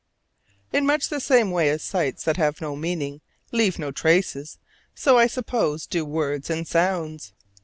[0.73, 4.57] In much the same way as sights that have no meaning leave no traces,
[4.95, 7.33] so I suppose do words and sounds.